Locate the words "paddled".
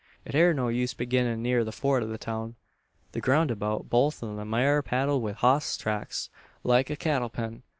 4.81-5.21